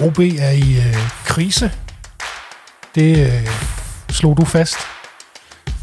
[0.00, 1.72] OB er i øh, krise.
[2.94, 3.48] Det øh,
[4.10, 4.76] slog du fast.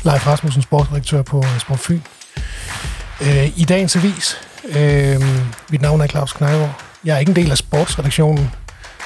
[0.04, 2.02] Leif Rasmussen, sportsdirektør på øh, Sport Fyn.
[3.22, 4.38] Øh, I dagens avis.
[4.66, 5.22] Øh,
[5.70, 6.82] mit navn er Claus Knejgaard.
[7.06, 8.52] Jeg er ikke en del af sportsredaktionen,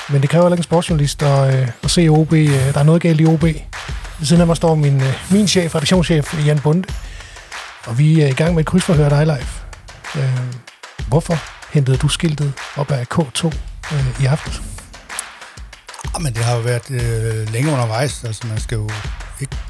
[0.09, 2.33] men det kræver heller ikke en sportsjournalist at, øh, at se OB.
[2.33, 3.43] Øh, der er noget galt i OB.
[3.43, 6.87] Ved siden af mig står min, øh, min chef, redaktionschef Jan Bunde.
[7.85, 9.61] Og vi er i gang med et krydsforhør dig, Leif.
[10.15, 10.39] Øh,
[11.07, 11.37] hvorfor
[11.73, 13.45] hentede du skiltet op af K2
[13.93, 14.68] øh, i aften?
[16.19, 18.23] Ah, men det har jo været øh, længe undervejs.
[18.23, 18.89] Altså, man skal jo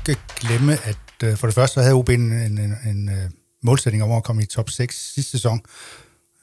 [0.09, 3.29] ikke glemme, at øh, for det første så havde OB en, en, en, en øh,
[3.63, 5.61] målsætning om at komme i top 6 sidste sæson.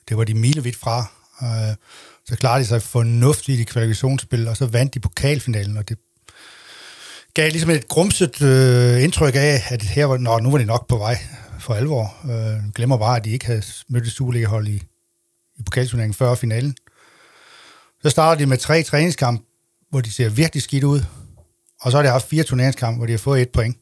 [0.08, 1.06] Det var de milevidt fra.
[1.42, 1.74] Øh,
[2.28, 5.98] så klarede de sig fornuftigt i kvalifikationsspil, og så vandt de pokalfinalen, og det
[7.34, 10.88] gav ligesom et grumset øh, indtryk af, at her var, nå, nu var de nok
[10.88, 11.18] på vej
[11.60, 12.16] for alvor.
[12.24, 14.82] Øh, glemmer bare, at de ikke havde mødt et Superliga-hold i,
[15.56, 16.76] i pokalturneringen før finalen.
[18.02, 19.44] Så starter de med tre træningskampe,
[19.90, 21.00] hvor de ser virkelig skidt ud.
[21.80, 23.76] Og så har de haft fire turneringskampe, hvor de har fået et point.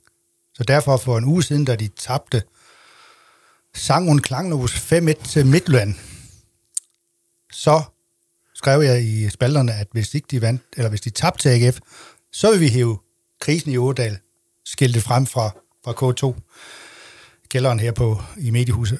[0.54, 2.42] Så derfor for en uge siden, da de tabte
[3.74, 5.94] Sangun Klanglovs 5-1 til Midtland,
[7.52, 7.82] så
[8.54, 11.78] skrev jeg i spalterne, at hvis ikke de vandt, eller hvis de tabte til AGF,
[12.32, 12.98] så vil vi hæve
[13.40, 14.18] krisen i Ådal
[14.64, 15.50] skiltet frem fra,
[15.84, 16.40] fra K2,
[17.48, 18.98] kælderen her på, i mediehuset.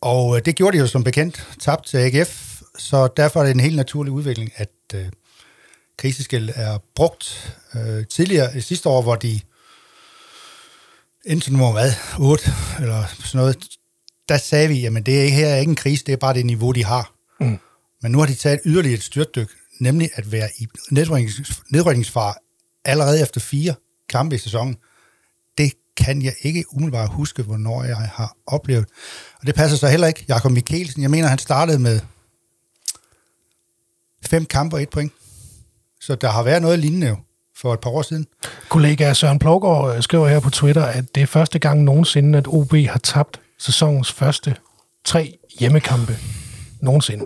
[0.00, 3.54] Og øh, det gjorde de jo som bekendt, tabt til AGF, så derfor er det
[3.54, 5.06] en helt naturlig udvikling, at øh,
[5.96, 9.40] kriseskæld er brugt øh, tidligere, sidste år, hvor de
[11.24, 13.66] indtil nummer hvad, 8 eller sådan noget,
[14.28, 16.46] der sagde vi, jamen det er her er ikke en krise, det er bare det
[16.46, 17.14] niveau, de har.
[17.40, 17.58] Mm.
[18.02, 22.38] Men nu har de taget yderligere et styrtdyk, nemlig at være i nedryknings, nedrykningsfar
[22.84, 23.74] allerede efter fire
[24.08, 24.76] kampe i sæsonen.
[25.58, 28.86] Det kan jeg ikke umiddelbart huske, hvornår jeg har oplevet.
[29.40, 30.24] Og det passer så heller ikke.
[30.28, 32.00] Jakob Mikkelsen, jeg mener, han startede med
[34.26, 35.12] fem kampe og et point.
[36.06, 37.16] Så der har været noget lignende jo
[37.56, 38.26] for et par år siden.
[38.68, 42.46] Kollega Søren Plågaard øh, skriver her på Twitter, at det er første gang nogensinde, at
[42.48, 44.56] OB har tabt sæsonens første
[45.04, 46.18] tre hjemmekampe
[46.80, 47.24] nogensinde.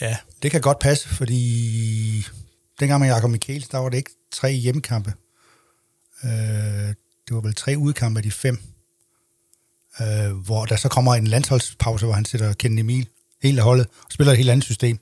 [0.00, 2.26] Ja, det kan godt passe, fordi
[2.80, 5.12] dengang med Jakob Michaels, der var det ikke tre hjemmekampe.
[6.24, 6.30] Øh,
[7.28, 8.58] det var vel tre udkampe af de fem.
[10.00, 13.08] Øh, hvor der så kommer en landsholdspause, hvor han sætter Ken Emil
[13.42, 14.98] helt af holdet og spiller et helt andet system.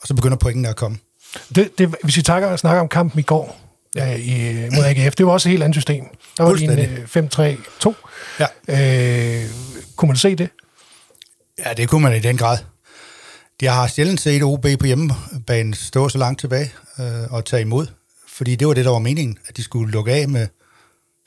[0.00, 0.98] Og så begynder pointene at komme.
[1.54, 3.60] Det, det, hvis vi takker, snakker om kampen i går
[3.94, 6.04] ja, i, mod AGF, det var også et helt andet system.
[6.36, 7.94] Der var en 5-3-2.
[8.40, 9.42] Ja.
[9.42, 9.50] Øh,
[9.96, 10.48] kunne man se det?
[11.66, 12.58] Ja, det kunne man i den grad.
[13.62, 17.86] Jeg har sjældent set OB på hjemmebane stå så langt tilbage øh, og tage imod,
[18.28, 20.46] fordi det var det, der var meningen, at de skulle lukke af med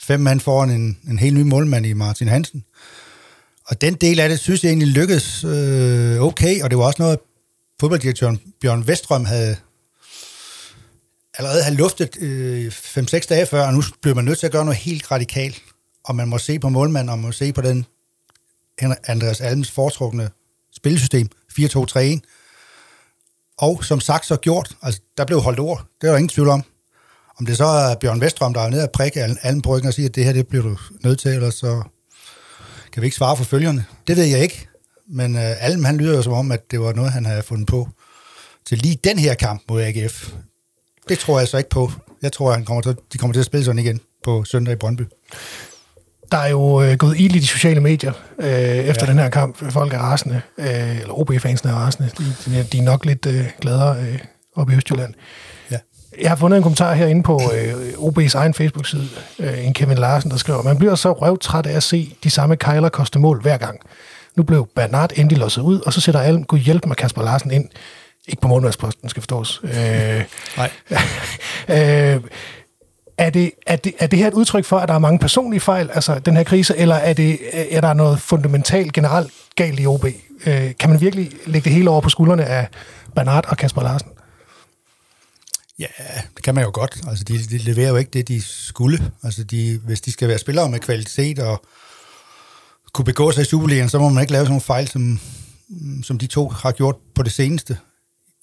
[0.04, 2.64] fem mand foran en, en helt ny målmand i Martin Hansen.
[3.68, 7.02] Og den del af det, synes jeg egentlig lykkedes øh, okay, og det var også
[7.02, 7.20] noget,
[7.80, 9.56] fodbolddirektøren Bjørn Vestrøm havde
[11.38, 14.66] allerede have luftet øh, 5-6 dage før, og nu bliver man nødt til at gøre
[14.66, 15.62] noget helt radikalt.
[16.04, 17.86] Og man må se på målmanden, og man må se på den
[19.08, 20.30] Andreas Almens foretrukne
[20.76, 21.30] spillesystem,
[21.60, 22.20] 4-2-3-1.
[23.58, 26.50] Og som sagt så gjort, altså der blev holdt ord, det er der ingen tvivl
[26.50, 26.64] om.
[27.40, 29.94] Om det så er Bjørn Vestrøm, der er nede og prikke Alm på ryggen og
[29.94, 31.84] siger, at det her det bliver du nødt til, eller så
[32.92, 33.86] kan vi ikke svare for følgerne.
[34.08, 34.68] Det ved jeg ikke,
[35.08, 37.68] men øh, Alm han lyder jo som om, at det var noget, han havde fundet
[37.68, 37.90] på
[38.66, 40.34] til lige den her kamp mod AGF.
[41.10, 41.92] Det tror jeg så ikke på.
[42.22, 44.74] Jeg tror, at han kommer til, de kommer til at spille sådan igen på søndag
[44.74, 45.04] i Brøndby.
[46.32, 49.12] Der er jo øh, gået ild i de sociale medier øh, efter ja.
[49.12, 49.72] den her kamp.
[49.72, 52.12] Folk er rasende, øh, eller OB-fansene er rasende.
[52.18, 54.20] De, de, er nok lidt øh, gladere øh,
[54.56, 55.14] oppe i Østjylland.
[55.72, 55.78] Ja.
[56.22, 59.08] Jeg har fundet en kommentar herinde på øh, OB's egen Facebook-side,
[59.40, 62.56] øh, en Kevin Larsen, der skriver, man bliver så røvtræt af at se de samme
[62.56, 63.80] kejler koste mål hver gang.
[64.36, 67.52] Nu blev Bernard endelig losset ud, og så sætter alle Gud hjælp med Kasper Larsen
[67.52, 67.70] ind.
[68.28, 69.62] Ikke på målmandsposten, skal forstås.
[69.64, 70.24] Øh,
[70.58, 70.72] Nej.
[72.16, 72.22] øh,
[73.18, 75.60] er det, er, det, er det her et udtryk for, at der er mange personlige
[75.60, 77.40] fejl, altså den her krise, eller er, det,
[77.76, 80.06] er der noget fundamentalt generelt galt i OB?
[80.46, 82.68] Øh, kan man virkelig lægge det hele over på skuldrene af
[83.16, 84.10] Bernard og Kasper Larsen?
[85.80, 85.88] Ja,
[86.36, 87.02] det kan man jo godt.
[87.08, 89.12] Altså, de, de leverer jo ikke det, de skulle.
[89.24, 91.66] Altså, de, hvis de skal være spillere med kvalitet og
[92.94, 95.20] kunne begå sig i Superligaen, så må man ikke lave sådan nogle fejl, som,
[96.04, 97.78] som de to har gjort på det seneste.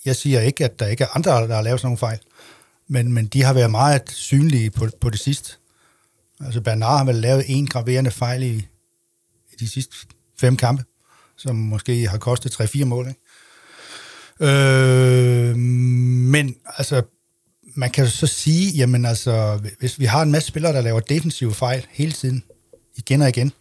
[0.04, 2.18] Jeg siger ikke, at der ikke er andre, der har lavet sådan nogle fejl
[2.90, 5.52] men, men de har været meget synlige på, på det sidste.
[6.40, 8.54] Altså Bernard har vel lavet en graverende fejl i,
[9.52, 9.96] i de sidste
[10.40, 10.84] fem kampe,
[11.36, 13.08] som måske har kostet 3-4 mål.
[13.08, 13.20] Ikke?
[14.40, 17.02] Øh, men altså,
[17.74, 21.54] man kan så sige, jamen altså, hvis vi har en masse spillere, der laver defensive
[21.54, 22.44] fejl hele tiden,
[22.96, 23.52] igen og igen,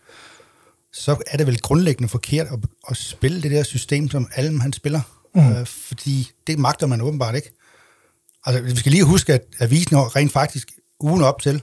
[0.93, 2.59] så er det vel grundlæggende forkert at,
[2.89, 5.18] at spille det der system, som Alm han spiller.
[5.35, 5.51] Mm.
[5.51, 7.51] Øh, fordi det magter man åbenbart ikke.
[8.45, 11.61] Altså, vi skal lige huske, at avisen rent faktisk ugen op til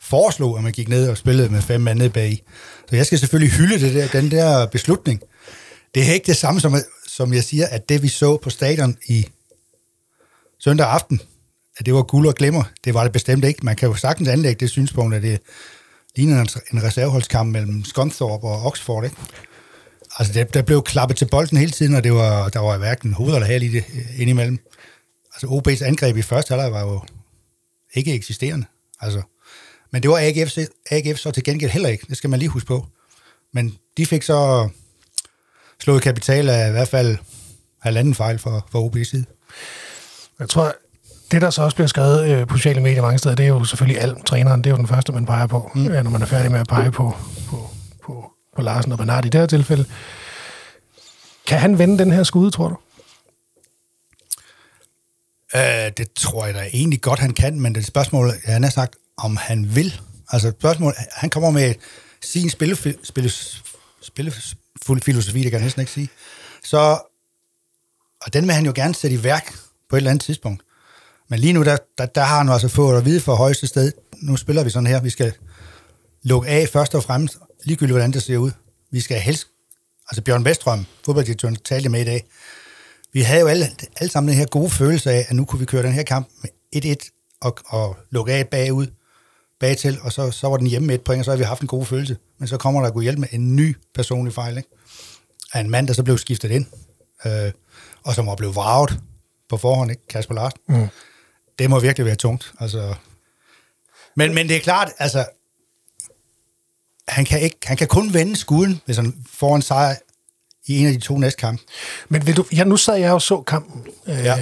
[0.00, 2.42] foreslog, at man gik ned og spillede med fem mand ned bag.
[2.88, 5.20] Så jeg skal selvfølgelig hylde det der, den der beslutning.
[5.94, 6.74] Det er ikke det samme, som,
[7.06, 9.28] som jeg siger, at det vi så på stadion i
[10.58, 11.20] søndag aften,
[11.78, 12.64] at det var guld og glemmer.
[12.84, 13.64] Det var det bestemt ikke.
[13.64, 15.40] Man kan jo sagtens anlægge det synspunkt, at det
[16.16, 19.16] ligner en reserveholdskamp mellem Scunthorpe og Oxford, ikke?
[20.18, 23.12] Altså, det, der blev klappet til bolden hele tiden, og det var, der var hverken
[23.12, 23.84] hoved eller hal i det
[24.16, 24.58] indimellem.
[25.34, 27.00] Altså, OB's angreb i første halvleg var jo
[27.94, 28.66] ikke eksisterende.
[29.00, 29.22] Altså,
[29.90, 30.58] men det var AGF,
[30.90, 32.06] AGF så til gengæld heller ikke.
[32.08, 32.86] Det skal man lige huske på.
[33.52, 34.68] Men de fik så
[35.80, 37.16] slået kapital af i hvert fald
[37.80, 39.24] halvanden fejl for, for OB's side.
[40.38, 40.74] Jeg tror,
[41.30, 43.64] det der så også bliver skrevet øh, på sociale medier mange steder, det er jo
[43.64, 44.26] selvfølgelig alt.
[44.26, 45.82] Træneren, det er jo den første, man peger på, mm.
[45.82, 47.16] når man er færdig med at pege på,
[47.48, 47.70] på,
[48.56, 49.84] på, Larsen og Bernard i det her tilfælde.
[51.46, 52.76] Kan han vende den her skud, tror du?
[55.54, 58.96] Uh, det tror jeg da egentlig godt, han kan, men det spørgsmål, han har sagt,
[59.16, 60.00] om han vil.
[60.28, 61.74] Altså spørgsmål, han kommer med
[62.22, 63.30] sin spille, spille,
[64.02, 64.32] spille,
[65.02, 66.08] filosofi, det kan jeg næsten ikke sige.
[66.64, 66.78] Så,
[68.20, 69.54] og den vil han jo gerne sætte i værk
[69.90, 70.62] på et eller andet tidspunkt.
[71.28, 73.92] Men lige nu, der, der, der har han altså fået at vide for højeste sted,
[74.22, 75.32] nu spiller vi sådan her, vi skal
[76.22, 78.50] lukke af først og fremmest, ligegyldigt hvordan det ser ud.
[78.90, 79.46] Vi skal helst,
[80.10, 82.24] altså Bjørn Vestrøm, fodbolddirektøren, talte med i dag,
[83.12, 83.66] vi havde jo alle,
[83.96, 86.28] alle sammen den her gode følelse af, at nu kunne vi køre den her kamp
[86.42, 86.50] med
[86.96, 88.86] 1-1 og, og lukke af bagud,
[89.60, 91.62] bagtil, og så, så var den hjemme med et point, og så har vi haft
[91.62, 92.16] en god følelse.
[92.38, 94.68] Men så kommer der at gå hjælp med en ny personlig fejl, ikke?
[95.52, 96.66] Af en mand, der så blev skiftet ind,
[97.26, 97.52] øh,
[98.04, 98.98] og som var blevet vraget
[99.48, 100.06] på forhånd, ikke?
[100.08, 100.60] Kasper Larsen.
[100.68, 100.88] Mm.
[101.58, 102.52] Det må virkelig være tungt.
[102.60, 102.94] Altså.
[104.16, 105.26] Men, men det er klart, altså,
[107.08, 109.94] han kan, ikke, han kan kun vende skuden, hvis han får en sejr
[110.66, 111.62] i en af de to næste kampe.
[112.08, 114.36] Men vil du, ja, nu sad jeg og så kampen øh, ja.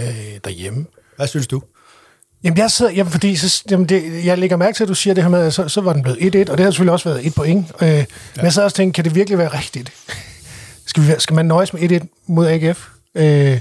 [0.45, 0.87] derhjemme.
[1.17, 1.63] Hvad synes du?
[2.45, 5.15] Jamen, jeg sidder, jamen, fordi så, jamen, det, jeg lægger mærke til, at du siger
[5.15, 7.09] det her med, at så, så var den blevet 1-1, og det har selvfølgelig også
[7.09, 7.73] været et point.
[7.81, 8.05] Øh, ja.
[8.37, 9.93] Men jeg sad også og tænkte, kan det virkelig være rigtigt?
[10.87, 12.89] Skal, vi, skal man nøjes med 1-1 mod AGF?
[13.15, 13.61] Øh,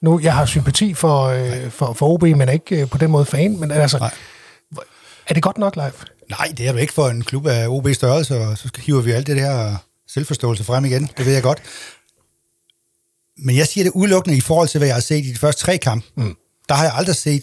[0.00, 3.10] nu, jeg har sympati for, øh, for, for OB, men er ikke øh, på den
[3.10, 4.10] måde fan, men altså, Nej.
[5.28, 5.92] er det godt nok live?
[6.38, 9.10] Nej, det er jo ikke for en klub af OB størrelse, og så hiver vi
[9.10, 9.76] alt det her
[10.08, 11.10] selvforståelse frem igen.
[11.16, 11.62] Det ved jeg godt.
[13.36, 15.62] Men jeg siger det udelukkende i forhold til, hvad jeg har set i de første
[15.62, 16.06] tre kampe.
[16.16, 16.36] Mm.
[16.68, 17.42] Der har jeg aldrig set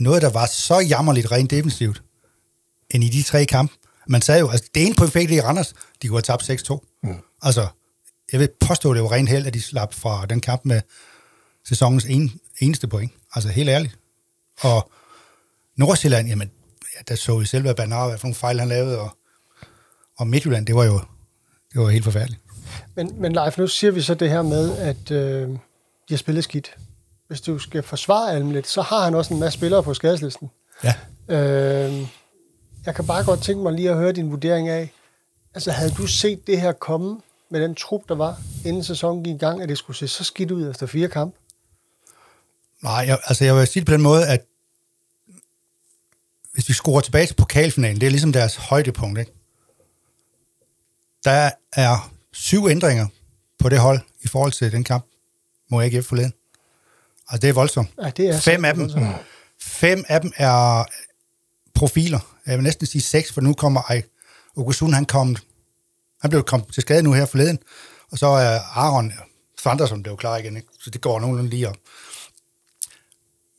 [0.00, 2.02] noget, der var så jammerligt rent defensivt,
[2.90, 3.74] end i de tre kampe.
[4.08, 6.98] Man sagde jo, altså det ene det i Randers, de kunne have tabt 6-2.
[7.02, 7.14] Mm.
[7.42, 7.66] Altså,
[8.32, 10.80] jeg vil påstå, det var rent held, at de slap fra den kamp med
[11.64, 13.12] sæsonens en, eneste point.
[13.34, 13.98] Altså helt ærligt.
[14.60, 14.90] Og
[15.76, 16.50] Nordsjælland, jamen,
[16.98, 19.10] ja, der så vi selv, hvad Bernard, hvad for nogle fejl han lavede, og,
[20.18, 21.00] og Midtjylland, det var jo
[21.72, 22.40] det var helt forfærdeligt.
[22.94, 25.58] Men, men Leif, nu siger vi så det her med, at øh, de
[26.10, 26.76] har spillet skidt
[27.28, 30.50] hvis du skal forsvare Alm lidt, så har han også en masse spillere på skadeslisten.
[30.84, 30.94] Ja.
[31.28, 32.06] Øh,
[32.86, 34.92] jeg kan bare godt tænke mig lige at høre din vurdering af,
[35.54, 39.34] altså havde du set det her komme med den trup, der var, inden sæsonen gik
[39.34, 41.38] i gang, at det skulle se så skidt ud efter fire kampe?
[42.82, 44.44] Nej, jeg, altså jeg vil sige på den måde, at
[46.58, 49.32] hvis vi skruer tilbage til pokalfinalen, det er ligesom deres højdepunkt, ikke?
[51.24, 53.06] Der er syv ændringer
[53.58, 55.06] på det hold i forhold til den kamp
[55.70, 56.32] mod AGF forleden.
[57.28, 57.88] Altså, det er voldsomt.
[58.02, 59.06] Ja, det er fem af dem, voldsomt.
[59.60, 60.84] fem af dem er
[61.74, 62.36] profiler.
[62.46, 64.02] Jeg vil næsten sige seks, for nu kommer Ej,
[64.56, 65.36] Augustin, han kom,
[66.20, 67.58] han blev kommet til skade nu her forleden,
[68.10, 69.12] og så er Aaron
[69.58, 70.68] Fanderson blev klar igen, ikke?
[70.80, 71.76] så det går nogenlunde lige op.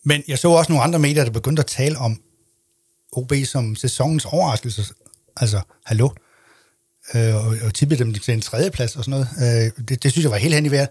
[0.03, 2.22] Men jeg så også nogle andre medier, der begyndte at tale om
[3.12, 4.94] OB som sæsonens overraskelse.
[5.38, 6.10] Altså, hallo?
[7.16, 9.28] Øh, og, og tippede dem til en tredjeplads og sådan noget.
[9.78, 10.89] Øh, det, det synes jeg var helt hen i vejret.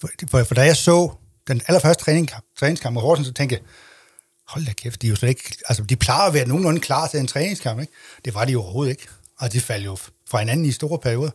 [0.00, 1.10] For, for, for da jeg så
[1.48, 3.62] den allerførste træning, træningskamp mod Horsens, så tænkte jeg,
[4.48, 7.06] hold da kæft, de er jo slet ikke, altså de plejer at være nogenlunde klar
[7.06, 7.92] til en træningskamp, ikke?
[8.24, 9.06] Det var de jo overhovedet ikke.
[9.38, 9.96] Og de faldt jo
[10.30, 11.30] fra hinanden i store perioder.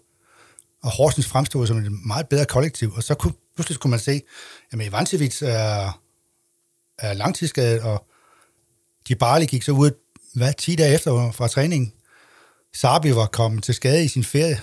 [0.84, 4.22] Og Horsens fremstod som et meget bedre kollektiv, og så kunne, pludselig kunne man se,
[4.72, 6.02] at Ivancevic er,
[7.00, 8.06] er langtidsskadet, og
[9.08, 9.92] de bare gik så ud,
[10.34, 11.94] hvad, 10 dage efter fra træningen.
[12.74, 14.62] Sabi var kommet til skade i sin ferie,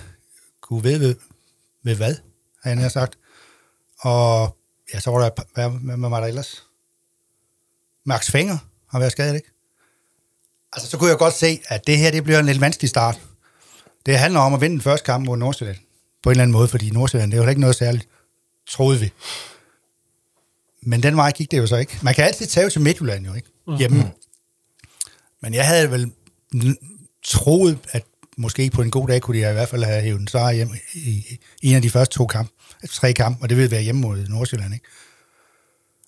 [0.61, 1.15] kunne ved, ved,
[1.83, 2.15] ved hvad,
[2.63, 3.17] har han sagt.
[3.99, 4.57] Og
[4.93, 6.63] ja, så var der, hvad, hvad var der ellers?
[8.05, 8.57] Max Fenger
[8.89, 9.51] har været skadet, ikke?
[10.73, 13.21] Altså, så kunne jeg godt se, at det her, det bliver en lidt vanskelig start.
[14.05, 15.77] Det handler om at vinde den første kamp mod Nordsjælland.
[16.23, 18.07] På en eller anden måde, fordi Nordsjælland, det er jo ikke noget særligt,
[18.67, 19.11] troede vi.
[20.81, 21.99] Men den vej gik det jo så ikke.
[22.01, 23.49] Man kan altid tage til Midtjylland jo, ikke?
[23.77, 23.97] Hjemme.
[23.97, 24.13] Mm-hmm.
[25.41, 26.11] Men jeg havde vel
[27.25, 28.03] troet, at
[28.37, 30.69] måske på en god dag kunne de i hvert fald have hævet en sejr hjem
[30.93, 32.51] i, en af de første to kampe
[32.87, 34.85] tre kampe, og det vil være hjemme mod Nordsjælland, ikke?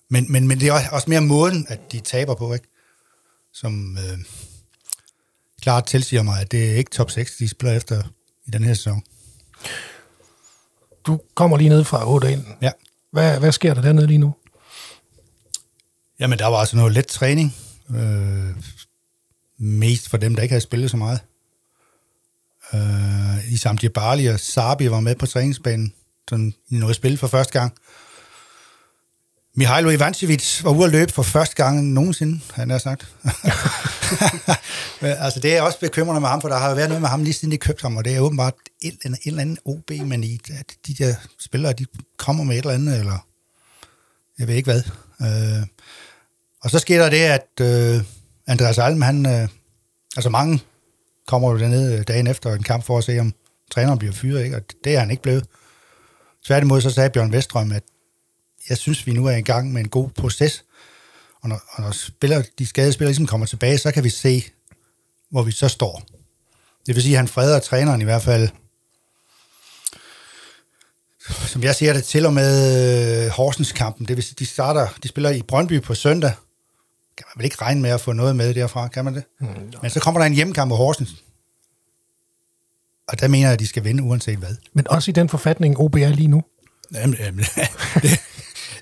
[0.08, 2.68] Men, men, men det er også mere måden, at de taber på, ikke?
[3.52, 4.18] Som øh,
[5.60, 8.02] klart tilsiger mig, at det er ikke top 6, de spiller efter
[8.46, 9.02] i den her sæson.
[11.06, 12.44] Du kommer lige ned fra 8 ind.
[12.62, 12.70] Ja.
[13.10, 14.34] Hvad, hvad sker der dernede lige nu?
[16.18, 17.56] Jamen, der var altså noget let træning.
[17.90, 18.56] Øh,
[19.62, 21.20] mest for dem, der ikke havde spillet så meget.
[22.74, 25.94] Øh, Isam Djibali og Sabi var med på træningsbanen.
[26.28, 27.72] Sådan i noget spil for første gang.
[29.54, 33.14] Mihailo Ivancevic var ude at løbe for første gang nogensinde, han har sagt.
[35.00, 37.08] Men, altså, det er også bekymrende med ham, for der har jo været noget med
[37.08, 39.58] ham lige siden de købte ham, og det er åbenbart en, en, en eller anden
[39.64, 43.26] OB-mani, at de der spillere, de kommer med et eller andet, eller
[44.38, 44.82] jeg ved ikke hvad.
[45.20, 45.66] Øh,
[46.62, 48.04] og så sker der det, at øh,
[48.46, 49.48] Andreas Alm, han, øh,
[50.16, 50.60] altså mange
[51.26, 53.34] kommer jo derned øh, dagen efter en kamp for at se, om
[53.70, 54.56] træneren bliver fyret, ikke?
[54.56, 55.46] og det er han ikke blevet.
[56.44, 57.82] Tværtimod så sagde Bjørn Vestrøm, at
[58.68, 60.64] jeg synes, vi nu er i gang med en god proces,
[61.42, 64.44] og når, og når spiller, de skadede spillere ligesom kommer tilbage, så kan vi se,
[65.30, 66.02] hvor vi så står.
[66.86, 68.48] Det vil sige, at han freder træneren i hvert fald,
[71.28, 74.08] som jeg ser det, til og med øh, Horsens-kampen.
[74.08, 76.32] Det vil sige, de starter, de spiller i Brøndby på søndag.
[77.16, 79.24] Kan man vel ikke regne med at få noget med derfra, kan man det?
[79.40, 79.46] Mm,
[79.82, 81.24] Men så kommer der en hjemmekamp med Horsens.
[83.08, 84.56] Og der mener jeg, at de skal vinde, uanset hvad.
[84.72, 86.42] Men også i den forfatning, OB er lige nu.
[86.94, 87.44] Jamen, jamen,
[88.02, 88.20] det,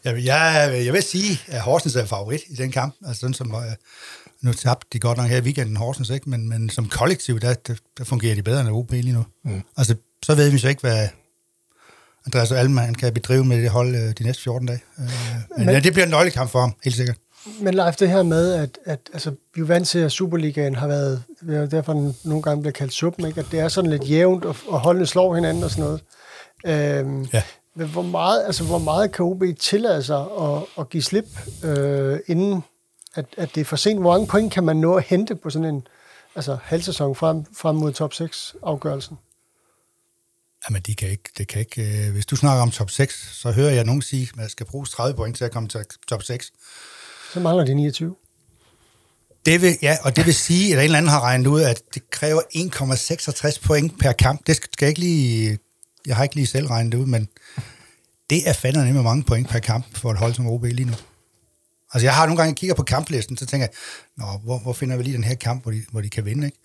[0.05, 2.95] jamen jeg, jeg vil sige, at Horsens er favorit i den kamp.
[3.07, 3.63] Altså sådan som, uh,
[4.43, 6.31] nu tabte de godt nok her i weekenden Horsens, ikke?
[6.31, 9.25] Men, men som kollektiv, der, der, der fungerer de bedre end OB lige nu.
[9.45, 9.63] Mm.
[9.77, 11.09] Altså, så ved vi så ikke, hvad
[12.27, 14.81] Andreas Alman kan bedrive med det hold uh, de næste 14 dage.
[14.99, 15.11] Men,
[15.59, 17.17] men ja, det bliver en nøglekamp for ham, helt sikkert.
[17.61, 20.87] Men Leif, det her med, at, at altså, vi er vant til, at Superligaen har
[20.87, 21.23] været,
[21.71, 23.41] derfor den nogle gange bliver kaldt suppen, ikke?
[23.41, 26.01] at det er sådan lidt jævnt, og, og holdene slår hinanden og sådan noget.
[26.67, 27.43] Øhm, ja.
[27.75, 31.27] Men hvor meget, altså, hvor meget kan OB tillade sig at, at give slip,
[31.65, 32.65] øh, inden
[33.15, 34.01] at, at det er for sent?
[34.01, 35.87] Hvor mange point kan man nå at hente på sådan en
[36.35, 39.19] altså, halvsæson frem, frem mod top 6-afgørelsen?
[40.69, 42.07] Jamen, de kan ikke, det kan ikke.
[42.07, 44.67] Øh, hvis du snakker om top 6, så hører jeg nogen sige, at man skal
[44.67, 46.53] bruge 30 point til at komme til top 6.
[47.33, 48.17] Så mangler de 29.
[49.47, 51.83] Det vil, ja, og det vil sige, at en eller anden har regnet ud, at
[51.95, 54.47] det kræver 1,66 point per kamp.
[54.47, 55.59] Det skal jeg ikke lige...
[56.07, 57.29] Jeg har ikke lige selv regnet det ud, men
[58.31, 60.95] det er fandme nemlig mange point per kamp for et hold som OB lige nu.
[61.93, 63.75] Altså, jeg har nogle gange kigger på kamplisten, så tænker jeg,
[64.17, 66.47] Nå, hvor, hvor finder vi lige den her kamp, hvor de, hvor de kan vinde,
[66.47, 66.59] ikke?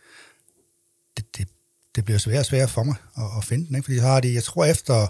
[1.17, 1.48] Det, det,
[1.95, 3.86] det bliver svært og svært for mig at, at finde den, ikke?
[3.86, 5.07] Fordi så har de, jeg tror efter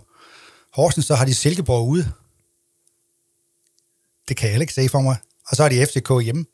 [0.73, 2.11] Horsens, så har de Silkeborg ude.
[4.27, 5.17] Det kan jeg ikke se for mig.
[5.47, 6.45] Og så har de FCK hjemme.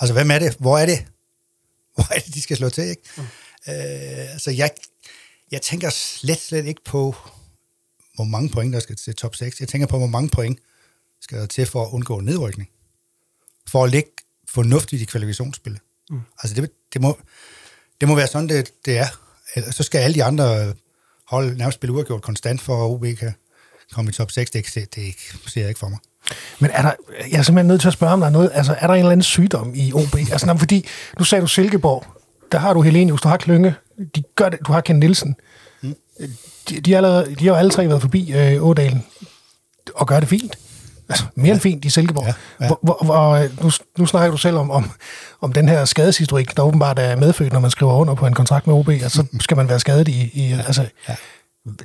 [0.00, 0.56] Altså, hvem er det?
[0.58, 1.06] Hvor er det?
[1.94, 3.02] Hvor er det, de skal slå til, ikke?
[3.16, 3.22] Mm.
[3.68, 4.70] Øh, altså, jeg,
[5.50, 7.16] jeg tænker slet, slet ikke på,
[8.14, 9.60] hvor mange point, der skal til top 6.
[9.60, 10.58] Jeg tænker på, hvor mange point
[11.20, 12.70] skal der til for at undgå nedrykning.
[13.68, 14.10] For at ligge
[14.48, 15.80] fornuftigt i kvalifikationsspillet.
[16.10, 16.20] Mm.
[16.42, 17.18] Altså, det, det, må,
[18.00, 19.06] det må være sådan, det, det er.
[19.70, 20.74] Så skal alle de andre
[21.26, 23.34] hold nærmest spille uafgjort konstant, for at OB kan
[23.92, 24.50] komme i top 6.
[24.50, 25.14] Det, det, det
[25.46, 25.98] ser jeg ikke for mig.
[26.58, 26.92] Men er der,
[27.30, 28.98] jeg er simpelthen nødt til at spørge, om der er noget, altså er der en
[28.98, 30.14] eller anden sygdom i OB?
[30.14, 30.86] Altså, når, fordi,
[31.18, 32.04] nu sagde du Silkeborg,
[32.52, 33.74] der har du Helenius, du har Klynge,
[34.16, 35.34] de gør det, du har Ken Nielsen.
[35.82, 35.94] Mm.
[36.68, 39.04] De, de, allerede, de har jo alle tre været forbi øh, Ådalen
[39.94, 40.58] og gør det fint.
[41.08, 41.52] Altså, mere ja.
[41.52, 42.24] end fint i Silkeborg.
[42.26, 42.66] Ja, ja.
[42.66, 44.90] Hvor, hvor, hvor, nu, nu snakker du selv om, om,
[45.40, 48.66] om den her skadeshistorik, der åbenbart er medfødt, når man skriver under på en kontrakt
[48.66, 50.30] med OB, og så skal man være skadet i...
[50.34, 51.14] i ja, altså, ja.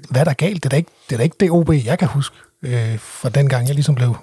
[0.10, 0.63] Hvad er der galt?
[0.63, 3.30] Det er da ikke det, er da ikke det OB, jeg kan huske øh, fra
[3.30, 4.18] den gang, jeg ligesom blev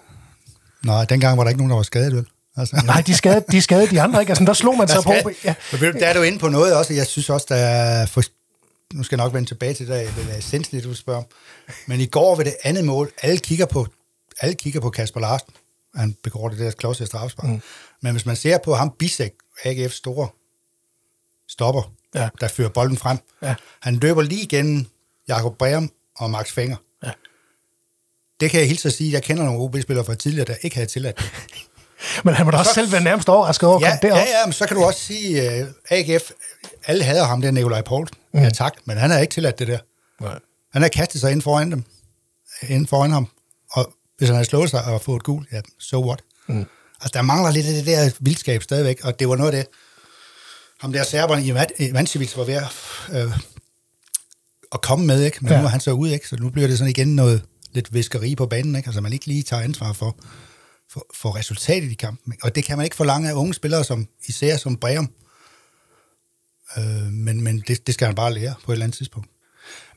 [0.85, 2.27] Nej, dengang var der ikke nogen, der var skadet, vel?
[2.57, 2.83] Altså.
[2.87, 4.31] Nej, de skadede, de skadede de andre ikke.
[4.31, 5.13] Altså, der slog man sig på.
[5.45, 5.55] Ja.
[5.73, 6.95] Der er du inde på noget også.
[6.95, 8.07] Jeg synes også, der er...
[8.07, 8.23] For,
[8.93, 11.23] nu skal jeg nok vende tilbage til det, det er essensen, du spørger.
[11.87, 13.87] Men i går ved det andet mål, alle kigger på,
[14.41, 15.53] alle kigger på Kasper Larsen.
[15.95, 17.49] Han begår det der klods straffespark.
[17.49, 17.61] Mm.
[18.03, 19.33] Men hvis man ser på ham, Bisek,
[19.65, 20.29] AGF store
[21.49, 22.29] stopper, ja.
[22.41, 23.19] der fører bolden frem.
[23.43, 23.55] Ja.
[23.81, 24.87] Han løber lige igennem
[25.29, 26.77] Jakob Breum og Max Fenger
[28.41, 29.13] det kan jeg hilse at sige.
[29.13, 31.31] Jeg kender nogle OB-spillere fra tidligere, der ikke havde tilladt det.
[32.25, 34.53] men han må da også så, selv være nærmest overrasket over ja, Ja, ja, men
[34.53, 36.31] så kan du også sige, at uh, øh, AGF,
[36.87, 38.17] alle hader ham, der Nikolaj Poulsen.
[38.33, 38.41] Mm.
[38.41, 39.79] Ja, tak, men han har ikke tilladt det der.
[40.21, 40.39] Nej.
[40.73, 41.85] Han har kastet sig ind foran dem,
[42.69, 43.29] ind foran ham,
[43.73, 46.23] og hvis han havde slået sig og fået et gul, ja, so what?
[46.47, 46.67] Mm.
[47.01, 49.73] Altså, der mangler lidt af det der vildskab stadigvæk, og det var noget af det,
[50.81, 51.45] ham der serberen
[51.79, 52.73] i Vancevic var ved at,
[53.13, 53.39] øh,
[54.73, 55.39] at komme med, ikke?
[55.41, 55.59] men ja.
[55.59, 56.29] nu er han så ude, ikke?
[56.29, 57.43] så nu bliver det sådan igen noget
[57.75, 58.87] lidt viskeri på banen, ikke?
[58.87, 60.17] altså man ikke lige tager ansvar for,
[60.91, 62.33] for, for resultatet i kampen.
[62.33, 62.45] Ikke?
[62.45, 65.11] Og det kan man ikke forlange af unge spillere, som især som Breum.
[66.79, 69.29] Øh, men men det, det skal han bare lære på et eller andet tidspunkt.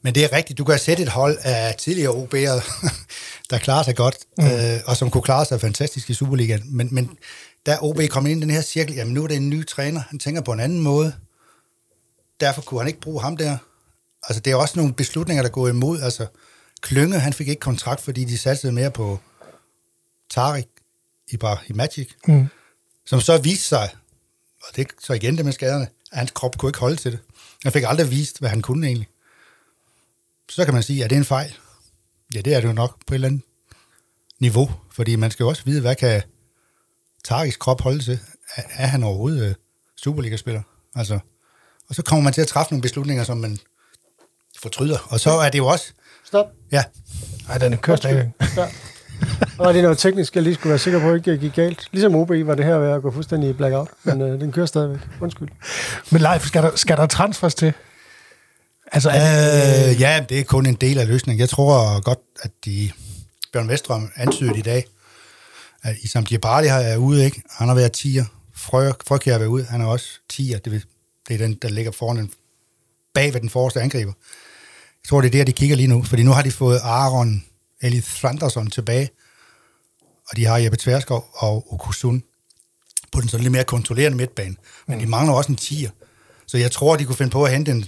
[0.01, 2.86] Men det er rigtigt, du kan sætte et hold af tidligere OB'er,
[3.50, 4.46] der klarer sig godt, mm.
[4.46, 6.75] øh, og som kunne klare sig fantastisk i Superligaen.
[6.77, 7.17] Men, men
[7.65, 10.01] da OB kom ind i den her cirkel, jamen nu er det en ny træner,
[10.10, 11.13] han tænker på en anden måde.
[12.39, 13.57] Derfor kunne han ikke bruge ham der.
[14.24, 16.01] Altså det er også nogle beslutninger, der går imod.
[16.01, 16.27] Altså
[16.81, 19.19] Klynge, han fik ikke kontrakt, fordi de satte mere på
[20.29, 20.67] Tarik
[21.27, 22.48] i, i Magic, mm.
[23.05, 23.89] som så viste sig,
[24.63, 27.19] og det så igen det med skaderne, at hans krop kunne ikke holde til det.
[27.63, 29.07] Han fik aldrig vist, hvad han kunne egentlig.
[30.50, 31.57] Så kan man sige, at det er en fejl.
[32.34, 33.41] Ja, det er det jo nok på et eller andet
[34.39, 36.22] niveau, fordi man skal jo også vide, hvad kan
[37.24, 38.19] Tariks krop holde til?
[38.55, 39.55] Er, han overhovedet uh,
[39.96, 40.62] Superliga-spiller?
[40.96, 41.19] Altså,
[41.89, 43.60] og så kommer man til at træffe nogle beslutninger, som man
[44.60, 45.00] fortryder.
[45.10, 45.93] Og så er det jo også...
[46.27, 46.46] Stop.
[46.72, 46.84] Ja.
[47.50, 48.31] Ej, den kører stadig.
[48.57, 48.67] Ja.
[49.60, 51.88] Og det er noget teknisk, jeg lige skulle være sikker på, at ikke gik galt.
[51.91, 54.65] Ligesom OB var det her ved at gå fuldstændig i blackout, men øh, den kører
[54.65, 55.00] stadigvæk.
[55.22, 55.48] Undskyld.
[56.12, 57.74] Men Leif, skal der, skal der transfers til?
[58.91, 61.39] Altså, er øh, ja, det er kun en del af løsningen.
[61.39, 62.91] Jeg tror godt, at de...
[63.53, 64.86] Bjørn Vestrøm antydede i dag,
[65.84, 67.41] at Isam Djibali er ude, ikke?
[67.51, 68.25] Han har været 10'er.
[68.55, 69.65] Frøkjær har været ude.
[69.65, 70.57] Han er også 10'er.
[70.57, 70.84] Det,
[71.27, 72.31] det er den, der ligger foran den,
[73.13, 74.13] bag ved den forreste angriber.
[75.04, 76.04] Jeg tror, det er der, de kigger lige nu.
[76.04, 77.44] Fordi nu har de fået Aaron
[77.82, 79.10] Eli Thranderson tilbage,
[80.30, 82.24] og de har Jeppe Tverskov og Okusun
[83.12, 84.56] på den sådan lidt mere kontrollerende midtbane.
[84.88, 85.04] Men mm.
[85.04, 85.89] de mangler også en tier.
[86.48, 87.86] Så jeg tror, de kunne finde på at hente en,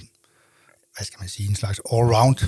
[0.97, 2.45] hvad skal man sige, en slags all-round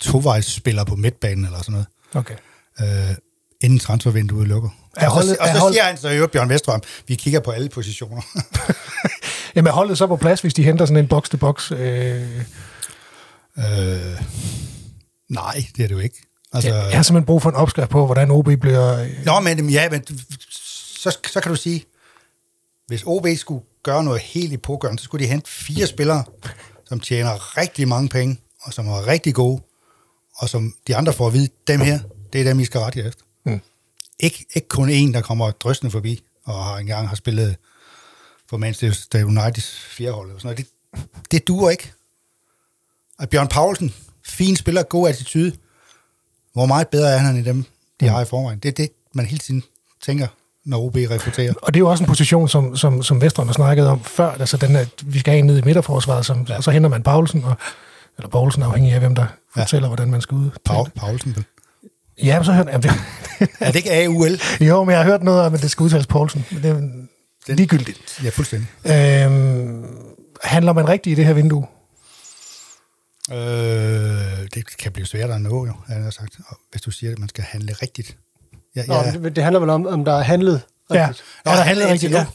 [0.00, 1.86] tovejsspiller på midtbanen eller sådan noget.
[2.14, 2.34] Okay.
[2.80, 3.16] Øh,
[3.60, 4.70] inden transfervinduet lukker.
[4.96, 7.50] Er holdet, og så, og så siger han så jo Bjørn Vestrøm, vi kigger på
[7.50, 8.22] alle positioner.
[9.54, 11.72] Jamen holdet så på plads, hvis de henter sådan en box-to-box?
[11.72, 12.42] Øh...
[13.58, 14.22] Øh,
[15.28, 16.22] nej, det er det jo ikke.
[16.52, 19.08] Altså, jeg har simpelthen brug for en opskrift på, hvordan OB bliver...
[19.24, 20.02] Nå, men ja, men
[20.98, 21.84] så, så kan du sige,
[22.86, 26.24] hvis OB skulle gøre noget helt i pågørende, så skulle de hente fire spillere,
[26.84, 29.62] som tjener rigtig mange penge, og som er rigtig gode,
[30.36, 31.98] og som de andre får at vide, dem her,
[32.32, 33.22] det er dem, I skal rette efter.
[33.46, 33.60] Mm.
[34.20, 37.56] Ikke, ikke kun en, der kommer drøsende forbi, og har engang har spillet
[38.50, 40.30] for Manchester Uniteds fjerdehold.
[40.30, 40.66] Og sådan noget.
[40.94, 41.92] Det, det duer ikke.
[43.18, 43.94] Og Bjørn Paulsen,
[44.26, 45.52] fin spiller, god attitude,
[46.52, 47.64] hvor meget bedre er han end dem,
[48.00, 48.08] de mm.
[48.08, 48.58] har i forvejen?
[48.58, 49.62] Det er det, man hele tiden
[50.02, 50.26] tænker,
[50.64, 51.52] når OB rekrutterer.
[51.62, 54.30] Og det er jo også en position, som, som, som Vestrøm har snakket om før,
[54.30, 56.56] altså den, at vi skal have en ned i midterforsvaret, som, ja.
[56.56, 57.56] og så henter man Paulsen, og,
[58.18, 59.26] eller Paulsen, afhængig af hvem der
[59.56, 59.62] ja.
[59.62, 60.50] fortæller, hvordan man skal ud.
[60.64, 61.44] Paul, Paulsen, vel?
[62.24, 62.82] Ja, så hørte jeg...
[62.82, 62.90] Det,
[63.60, 64.40] er det ikke AUL?
[64.60, 66.44] jo, men jeg har hørt noget om, at det skal udtales Paulsen.
[66.50, 67.08] Men det er den,
[67.48, 68.20] ligegyldigt.
[68.24, 68.68] Ja, fuldstændig.
[68.84, 69.84] Øhm,
[70.44, 71.66] handler man rigtigt i det her vindue?
[73.30, 76.38] Øh, det kan blive svært at nå, jo, jeg har sagt.
[76.70, 78.18] hvis du siger, at man skal handle rigtigt.
[78.76, 79.12] Ja, Nå, ja.
[79.12, 81.24] Det, det handler vel om, om der er handlet rigtigt.
[81.44, 82.26] Ja, er der handlet rigtigt, ja.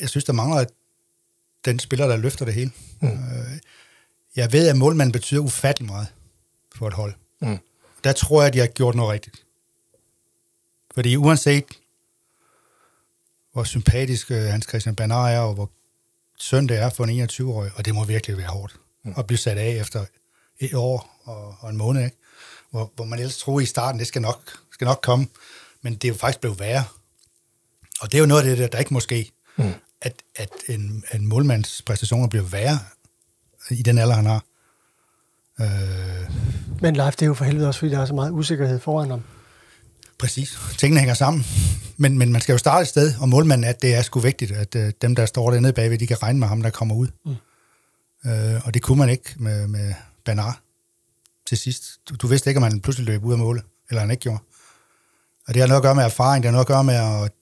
[0.00, 0.64] Jeg synes, der mangler
[1.64, 2.70] den spiller, der løfter det hele.
[3.00, 3.08] Mm.
[3.08, 3.58] Øh,
[4.36, 6.06] jeg ved, at målmanden betyder ufattelig meget
[6.74, 7.14] for et hold.
[7.40, 7.58] Mm.
[8.04, 9.44] Der tror jeg, at de har gjort noget rigtigt.
[10.94, 11.64] Fordi uanset
[13.52, 15.70] hvor sympatisk Hans Christian Bernard er, og hvor
[16.40, 19.14] synd det er for en 21-årig, og det må virkelig være hårdt mm.
[19.18, 20.04] at blive sat af efter
[20.58, 22.16] et år og, og en måned, ikke?
[22.70, 25.26] Hvor, hvor man ellers troede i starten, det skal nok, skal nok komme,
[25.82, 26.84] men det er jo faktisk blevet værre.
[28.00, 29.72] Og det er jo noget af det, der ikke må ske, mm.
[30.00, 32.78] at, at en, en målmands præstationer bliver værre
[33.70, 34.44] i den alder, han har.
[35.60, 36.30] Øh,
[36.80, 39.10] men live, det er jo for helvede også, fordi der er så meget usikkerhed foran
[39.10, 39.22] ham.
[40.18, 40.58] Præcis.
[40.78, 41.44] Tingene hænger sammen.
[41.96, 44.52] Men, men man skal jo starte et sted, og målmanden, at det er sgu vigtigt,
[44.52, 47.08] at uh, dem, der står dernede bagved, de kan regne med ham, der kommer ud.
[47.24, 47.30] Mm.
[48.24, 50.62] Uh, og det kunne man ikke med, med Banar
[51.46, 51.84] til sidst.
[52.08, 54.38] Du, du vidste ikke, om han pludselig løb ud af målet, eller han ikke gjorde.
[55.48, 57.32] Og det har noget at gøre med erfaring, det har noget at gøre med at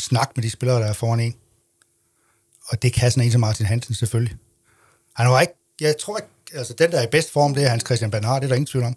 [0.00, 1.34] snakke med de spillere, der er foran en.
[2.68, 4.36] Og det kan sådan en som Martin Hansen selvfølgelig.
[5.14, 7.68] Han var ikke, jeg tror ikke, altså den, der er i bedst form, det er
[7.68, 8.96] Hans Christian Bernard, det er der ingen tvivl om.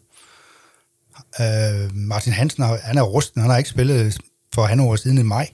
[1.40, 4.18] Uh, Martin Hansen, han er rusten, han har ikke spillet
[4.54, 5.50] for han år siden i maj.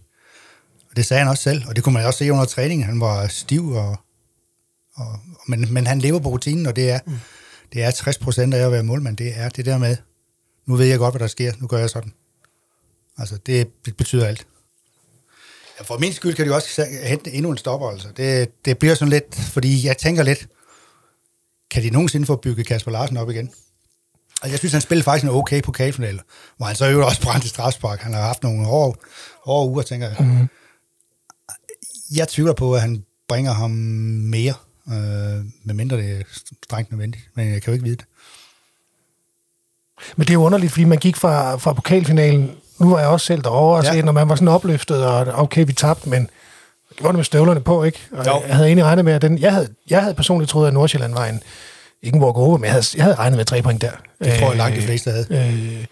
[0.89, 2.86] Og det sagde han også selv, og det kunne man også se under træningen.
[2.86, 3.97] Han var stiv, og,
[4.95, 7.13] og, men, men han lever på rutinen, og det er, mm.
[7.73, 9.17] det er 60 procent af at være målmand.
[9.17, 9.97] Det er det der med,
[10.65, 12.13] nu ved jeg godt, hvad der sker, nu gør jeg sådan.
[13.17, 14.47] Altså, det, det betyder alt.
[15.80, 18.08] Ja, for min skyld kan de også hente endnu en stopper, altså.
[18.17, 20.47] Det, det bliver sådan lidt, fordi jeg tænker lidt,
[21.71, 23.52] kan de nogensinde få bygget Kasper Larsen op igen?
[24.43, 26.19] Og jeg synes, han spillede faktisk en okay pokalfinale,
[26.58, 27.97] hvor han så jo også brændte Strasbourg.
[27.99, 28.99] Han har haft nogle hårde,
[29.45, 30.15] hårde uger, tænker jeg.
[30.19, 30.47] Mm-hmm.
[32.15, 34.53] Jeg tvivler på, at han bringer ham mere,
[34.88, 36.23] øh, medmindre det er
[36.63, 37.23] strengt nødvendigt.
[37.36, 38.06] Men jeg kan jo ikke vide det.
[40.15, 43.25] Men det er jo underligt, fordi man gik fra, fra pokalfinalen, nu var jeg også
[43.25, 44.01] selv derovre, og ja.
[44.01, 46.29] når man var sådan opløftet, og okay, vi tabte, men
[46.95, 47.99] gjorde det med støvlerne på, ikke?
[48.12, 48.41] Og Jo.
[48.47, 49.38] jeg havde egentlig regnet med, at den...
[49.38, 51.43] Jeg havde, jeg havde personligt troet, at Nordsjælland var en...
[52.04, 53.92] En gruppe, men jeg havde, jeg havde regnet med tre point der.
[54.24, 55.28] Det tror jeg langt de fleste havde.
[55.30, 55.86] Øh,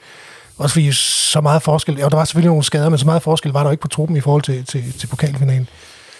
[0.57, 1.97] også fordi så meget forskel...
[1.97, 4.17] Ja, der var selvfølgelig nogle skader, men så meget forskel var der ikke på truppen
[4.17, 5.69] i forhold til, til, til pokalfinalen.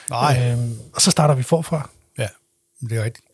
[0.09, 0.51] Nej.
[0.51, 1.89] Øh, og så starter vi forfra.
[2.17, 2.27] Ja,
[2.81, 3.25] det er rigtigt.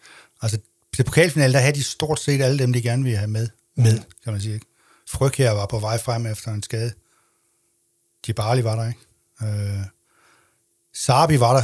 [0.42, 0.60] Altså,
[0.96, 3.48] til pokalfinalen, der havde de stort set alle dem, de gerne ville have med.
[3.76, 4.62] Med, kan man sige.
[5.12, 6.92] Fryg her var på vej frem efter en skade.
[8.26, 9.00] Djibali var der, ikke?
[9.44, 9.86] Øh,
[10.94, 11.64] Sabi var der.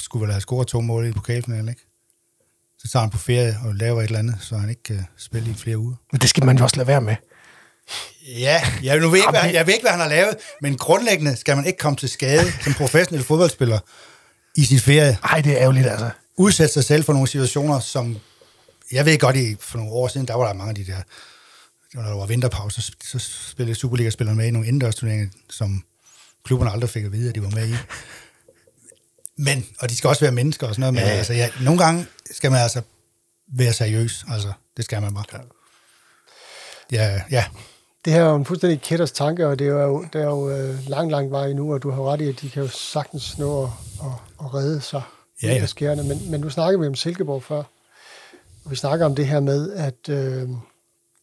[0.00, 1.82] Skulle vel have scoret to mål i pokalfinalen, ikke?
[2.86, 5.50] Så tager han på ferie og laver et eller andet, så han ikke kan spille
[5.50, 5.94] i flere uger.
[6.12, 7.16] Men det skal man jo også lade være med.
[8.38, 11.36] Ja, jeg, nu ved ikke, hvad, jeg ved ikke, hvad han har lavet, men grundlæggende
[11.36, 13.78] skal man ikke komme til skade som professionel fodboldspiller
[14.56, 15.18] i sin ferie.
[15.22, 16.10] Ej, det er ærgerligt, altså.
[16.36, 18.16] udsætte sig selv for nogle situationer, som...
[18.92, 20.98] Jeg ved godt, i for nogle år siden, der var der mange af de der...
[21.94, 23.18] Når der var vinterpause, så, så
[23.50, 25.84] spillede Superliga-spillere med i nogle indendørsturneringer, som
[26.44, 27.74] klubberne aldrig fik at vide, at de var med i.
[29.38, 31.18] Men, og de skal også være mennesker og sådan noget, men Ja, ja, ja.
[31.18, 32.82] altså, ja, nogle gange skal man altså
[33.48, 35.24] være seriøs, altså, det skal man bare.
[36.92, 37.44] Ja, ja,
[38.04, 40.50] Det her er jo en fuldstændig kætters tanke, og det er jo, det er jo
[40.50, 43.38] øh, lang, lang vej endnu, og du har ret i, at de kan jo sagtens
[43.38, 43.68] nå at,
[44.02, 45.02] at, at redde sig
[45.42, 45.66] Ja, ja.
[45.66, 46.02] skærene.
[46.02, 47.62] Men, men nu snakker vi om Silkeborg før,
[48.64, 50.48] og vi snakker om det her med, at øh,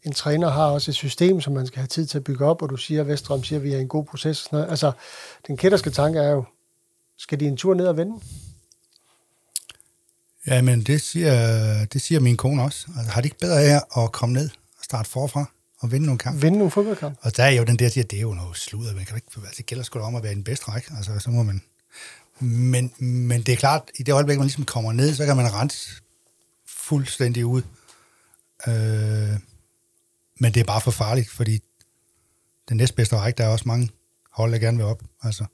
[0.04, 2.62] en træner har også et system, som man skal have tid til at bygge op,
[2.62, 4.39] og du siger, at Vestrøm siger, at vi er i en god proces.
[4.39, 4.69] Og sådan noget.
[4.69, 4.91] Altså,
[5.47, 6.45] den kætterske tanke er jo,
[7.17, 8.19] skal de en tur ned og vende?
[10.47, 12.88] ja, men det siger, det siger min kone også.
[12.97, 15.45] Altså, har det ikke bedre af at komme ned og starte forfra
[15.80, 16.41] og vinde nogle kampe?
[16.41, 17.19] Vinde nogle fodboldkampe?
[17.21, 19.15] Og der er jo den der, der siger, det er jo noget sludder, man kan
[19.15, 21.30] ikke, altså, det gælder sgu da om at være i den bedste række, altså så
[21.30, 21.62] må man,
[22.39, 25.54] men, men det er klart, i det øjeblik, man ligesom kommer ned, så kan man
[25.54, 26.02] rense
[26.67, 27.62] fuldstændig ud.
[28.67, 29.39] Øh,
[30.39, 31.62] men det er bare for farligt, fordi
[32.69, 33.89] den næstbedste række, der er også mange
[34.32, 35.04] hold, der gerne vil op.
[35.23, 35.45] Altså,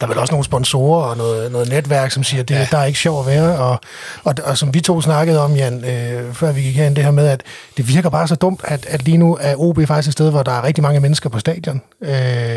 [0.00, 2.68] Der er vel også nogle sponsorer og noget, noget netværk, som siger, at det, ja.
[2.70, 3.58] Der er ikke sjovt at være.
[3.58, 3.80] Og,
[4.24, 7.10] og, og som vi to snakkede om, Jan, øh, før vi gik herind, det her
[7.10, 7.42] med, at
[7.76, 10.42] det virker bare så dumt, at, at lige nu er OB faktisk et sted, hvor
[10.42, 11.82] der er rigtig mange mennesker på stadion.
[12.02, 12.10] Øh,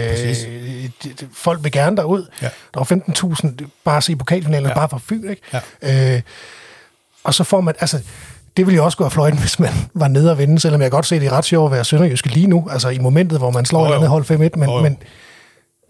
[0.10, 0.48] Præcis.
[1.34, 2.26] folk vil gerne derud.
[2.42, 2.50] Ja.
[2.74, 3.32] Der var
[3.64, 4.76] 15.000 bare se pokalfinalen, ja.
[4.76, 5.62] Bare for Fyn, ikke?
[5.84, 6.16] Ja.
[6.16, 6.22] Øh,
[7.24, 8.00] og så får man, altså,
[8.58, 10.92] det ville jo også gå af fløjten, hvis man var nede og vinde, selvom jeg
[10.92, 13.52] godt se, det er ret sjovt at være sønderjyske lige nu, altså i momentet, hvor
[13.52, 14.82] man slår Jo, et andet hold 5-1, men, jo.
[14.82, 14.98] men,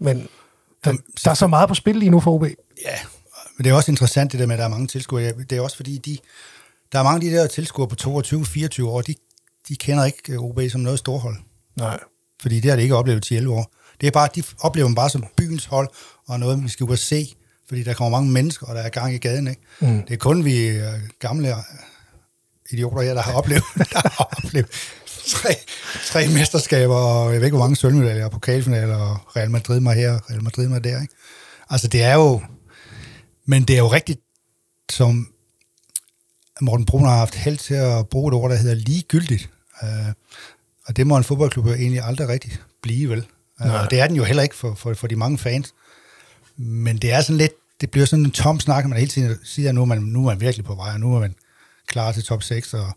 [0.00, 0.28] men
[0.84, 0.92] der,
[1.24, 2.42] der er så meget på spil lige nu for OB.
[2.84, 2.98] Ja,
[3.56, 5.32] men det er også interessant det der med, at der er mange tilskuere.
[5.50, 6.18] Det er også fordi, de,
[6.92, 9.14] der er mange af de der tilskuere på 22-24 år, de,
[9.68, 11.36] de kender ikke OB som noget storhold.
[11.76, 12.00] Nej.
[12.42, 13.72] Fordi det har de ikke oplevet til 11 år.
[14.00, 15.88] Det er bare, de oplever dem bare som byens hold,
[16.26, 17.34] og noget, vi skal ud og se,
[17.68, 19.48] fordi der kommer mange mennesker, og der er gang i gaden.
[19.48, 19.62] Ikke?
[19.80, 20.02] Mm.
[20.02, 20.84] Det er kun vi øh,
[21.18, 21.62] gamle øh,
[22.70, 24.66] idioter her, der har oplevet, der har oplevet
[25.34, 25.54] tre,
[26.04, 29.94] tre mesterskaber, og jeg ved ikke, hvor mange sølvmedaljer, og pokalfinaler, og Real Madrid mig
[29.94, 31.00] her, Real Madrid mig der.
[31.02, 31.14] Ikke?
[31.70, 32.42] Altså, det er jo...
[33.46, 34.20] Men det er jo rigtigt,
[34.90, 35.28] som
[36.60, 39.50] Morten Brun har haft held til at bruge et ord, der hedder ligegyldigt.
[39.82, 39.88] Uh,
[40.86, 43.26] og det må en fodboldklub jo egentlig aldrig rigtig blive, vel?
[43.60, 43.84] Uh, Nej.
[43.84, 45.74] og det er den jo heller ikke for, for, for de mange fans.
[46.56, 49.68] Men det er sådan lidt, det bliver sådan en tom snak, man hele tiden siger,
[49.68, 51.34] at nu er man, nu er man virkelig på vej, og nu er man
[51.86, 52.96] klar til top 6, og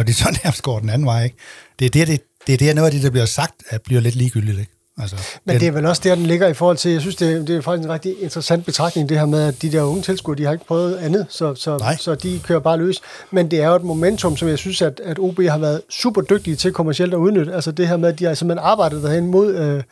[0.00, 1.36] når de så nærmest går den anden vej, ikke?
[1.78, 4.00] Det er det, det, det er det, noget af det, der bliver sagt, at bliver
[4.00, 4.72] lidt ligegyldigt, ikke?
[4.98, 7.32] Altså, Men det er vel også der, den ligger i forhold til, jeg synes, det
[7.32, 10.02] er, det er faktisk en rigtig interessant betragtning, det her med, at de der unge
[10.02, 11.96] tilskuere, de har ikke prøvet andet, så, så, Nej.
[11.96, 13.00] så de kører bare løs.
[13.30, 16.20] Men det er jo et momentum, som jeg synes, at, at OB har været super
[16.20, 17.54] dygtige til kommercielt at udnytte.
[17.54, 19.82] Altså det her med, at de har simpelthen arbejdet derhen mod øh,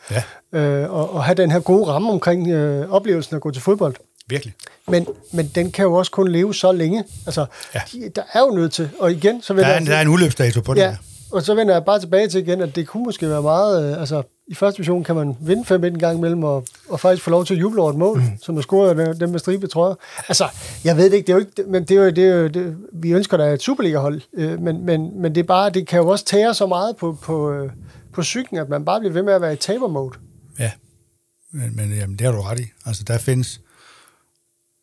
[0.53, 0.59] Ja.
[0.59, 3.95] øh, og, og have den her gode ramme omkring øh, oplevelsen at gå til fodbold.
[4.29, 4.53] Virkelig.
[4.87, 7.03] Men, men den kan jo også kun leve så længe.
[7.25, 7.81] Altså, Ja.
[7.93, 10.01] de, der er jo nødt til, og igen, så vil Der er, en, der er
[10.01, 10.81] en udløbsdato på det.
[10.81, 10.95] Ja, der.
[11.31, 13.91] og så vender jeg bare tilbage til igen, at det kunne måske være meget...
[13.91, 17.23] Øh, altså, i første division kan man vinde 5 en gang imellem, og, og faktisk
[17.23, 18.23] få lov til at juble over et mål, mm.
[18.41, 19.95] som er scoret dem med stribe trøjer.
[20.27, 20.45] Altså,
[20.83, 22.47] jeg ved det ikke, det er jo ikke, men det er jo, det er jo
[22.47, 25.99] det, vi ønsker da et Superliga-hold, øh, men, men, men det er bare, det kan
[25.99, 27.69] jo også tære så meget på, på, øh,
[28.13, 30.17] på psyken, at man bare bliver ved med at være i taber-mode.
[30.59, 30.71] Ja,
[31.53, 32.65] men, men jamen, det har du ret i.
[32.85, 33.61] Altså, der findes,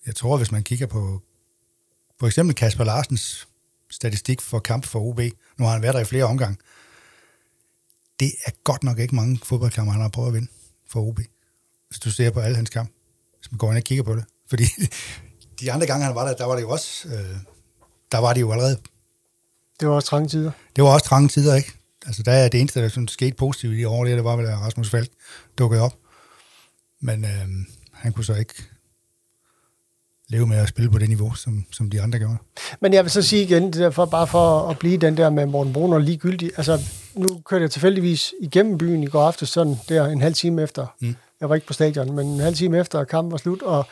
[0.06, 1.22] jeg tror, hvis man kigger på
[2.18, 3.48] for eksempel Kasper Larsens
[3.90, 5.20] statistik for kamp for OB,
[5.58, 6.56] nu har han været der i flere omgange,
[8.20, 10.48] det er godt nok ikke mange fodboldkampe, han har prøvet at vinde
[10.88, 11.20] for OB.
[11.88, 12.92] Hvis du ser på alle hans kampe,
[13.38, 14.24] hvis man går ind og kigger på det.
[14.48, 14.64] Fordi
[15.60, 17.36] de andre gange, han var der, der var det jo også, øh,
[18.12, 18.78] der var det jo allerede
[19.80, 20.50] Det var også trange tider.
[20.76, 21.72] det var også trange tider, ikke?
[22.06, 24.46] Altså, der er det eneste, der sådan skete positivt i år, det, det var vel,
[24.46, 25.10] at Rasmus Falk
[25.58, 25.96] dukkede op.
[27.00, 27.48] Men øh,
[27.92, 28.54] han kunne så ikke
[30.28, 32.36] leve med at spille på det niveau, som, som de andre gjorde.
[32.80, 35.30] Men jeg vil så sige igen, det der for, bare for at blive den der
[35.30, 36.50] med Morten Brunner ligegyldig.
[36.56, 36.80] Altså,
[37.14, 40.86] nu kørte jeg tilfældigvis igennem byen i går aftes, sådan der en halv time efter
[41.00, 41.16] mm.
[41.40, 43.86] Jeg var ikke på stadion, men en halv time efter, kampen var slut, og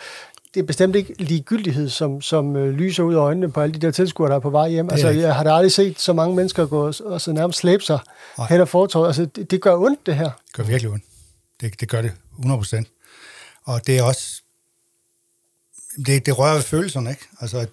[0.54, 3.78] det er bestemt ikke ligegyldighed, som, som øh, lyser ud af øjnene på alle de
[3.78, 4.90] der tilskuere, der er på vej hjem.
[4.90, 7.98] Altså, jeg har da aldrig set så mange mennesker gå og så nærmest slæbe sig
[8.38, 8.46] Nej.
[8.50, 9.06] hen ad fortorvet.
[9.06, 10.30] Altså, det, det gør ondt, det her.
[10.46, 11.04] Det gør virkelig ondt.
[11.60, 14.43] Det, det gør det 100% Og det er også...
[16.06, 17.26] Det, det rører ved følelserne, ikke?
[17.40, 17.66] Altså,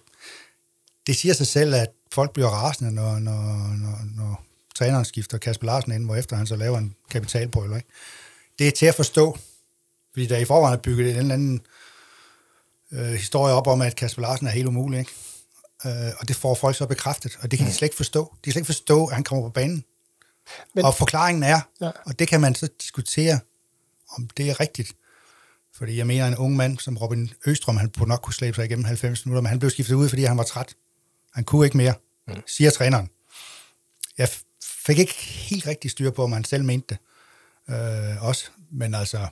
[1.07, 4.43] det siger sig selv, at folk bliver rasende, når, når, når, når
[4.75, 7.87] træneren skifter Kasper Larsen ind, hvor efter han så laver en kapitalbrøl, ikke?
[8.59, 9.37] Det er til at forstå,
[10.13, 11.61] fordi der i forvejen er bygget en eller anden
[12.91, 15.11] øh, historie op om, at Kasper Larsen er helt umulig, ikke?
[15.85, 18.23] Øh, og det får folk så bekræftet, og det kan de slet ikke forstå.
[18.23, 19.83] De kan slet ikke forstå, at han kommer på banen.
[20.75, 21.91] Men, og forklaringen er, ja.
[22.05, 23.39] og det kan man så diskutere,
[24.09, 24.91] om det er rigtigt.
[25.77, 28.65] Fordi jeg mener, en ung mand som Robin Østrøm, han burde nok kunne slæbe sig
[28.65, 30.75] igennem 90 minutter, men han blev skiftet ud, fordi han var træt.
[31.33, 31.93] Han kunne ikke mere,
[32.27, 32.41] mm.
[32.47, 33.09] siger træneren.
[34.17, 34.29] Jeg
[34.63, 36.97] fik ikke helt rigtig styr på, om han selv mente det.
[37.75, 38.45] Øh, også.
[38.71, 39.27] Men altså,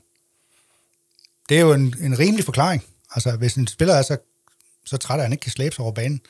[1.49, 2.84] det er jo en, en rimelig forklaring.
[3.12, 4.17] Altså, hvis en spiller er så,
[4.86, 6.21] så træt, at han ikke kan slæbe sig over banen,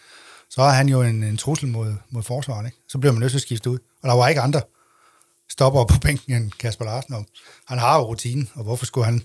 [0.50, 2.66] så er han jo en, en trussel mod, mod forsvaret.
[2.66, 2.78] Ikke?
[2.88, 3.80] Så bliver man nødt til at skifte ud.
[4.02, 4.62] Og der var ikke andre
[5.50, 7.14] stopper på bænken end Kasper Larsen.
[7.14, 7.26] Og
[7.68, 9.24] han har jo rutinen, og hvorfor skulle han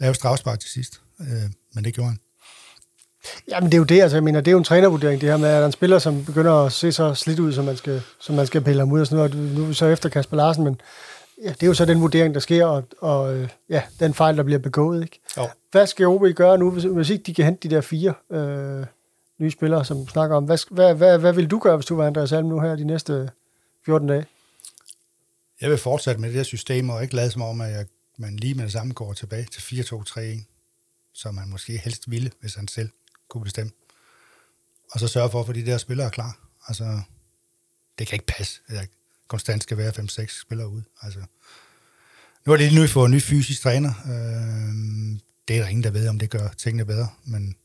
[0.00, 1.00] lave strafspark til sidst?
[1.20, 1.26] Øh,
[1.74, 2.18] men det gjorde han.
[3.48, 5.28] Ja, men det er jo det, altså jeg mener, det er jo en trænervurdering, det
[5.28, 7.64] her med, at der er en spiller, som begynder at se så slidt ud, som
[7.64, 9.54] man skal, som man skal pille ham ud og sådan noget.
[9.56, 10.80] Nu er vi så efter Kasper Larsen, men
[11.44, 14.36] ja, det er jo så den vurdering, der sker, og, og øh, ja, den fejl,
[14.36, 15.02] der bliver begået.
[15.02, 15.20] Ikke?
[15.36, 15.48] Jo.
[15.70, 18.86] Hvad skal OB gøre nu, hvis, hvis ikke de kan hente de der fire øh,
[19.38, 20.44] nye spillere, som snakker om?
[20.44, 22.84] Hvad, hvad, hvad, hvad vil du gøre, hvis du var Andreas Alm nu her de
[22.84, 23.30] næste
[23.86, 24.26] 14 dage?
[25.60, 27.86] Jeg vil fortsætte med det her system, og ikke lade som om, at jeg,
[28.20, 30.44] man lige med det samme går tilbage til 4-2-3-1,
[31.12, 32.90] som man måske helst ville, hvis han selv
[33.28, 33.72] kunne bestemme.
[34.92, 36.38] Og så sørge for, at de der spillere er klar.
[36.68, 37.00] Altså,
[37.98, 38.86] det kan ikke passe, at der
[39.28, 40.84] konstant skal være 5-6 spillere ude.
[41.02, 41.20] Altså,
[42.46, 43.90] nu er det lige nu, for en ny fysisk træner.
[44.06, 47.56] Øh, det er der ingen, der ved, om det gør tingene bedre, men